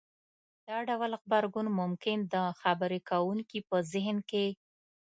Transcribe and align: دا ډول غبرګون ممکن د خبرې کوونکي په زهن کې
دا 0.67 0.77
ډول 0.89 1.11
غبرګون 1.21 1.67
ممکن 1.79 2.17
د 2.33 2.35
خبرې 2.61 2.99
کوونکي 3.09 3.59
په 3.69 3.75
زهن 3.91 4.17
کې 4.29 4.47